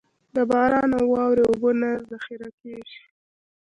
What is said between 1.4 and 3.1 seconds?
اوبه نه ذخېره کېږي.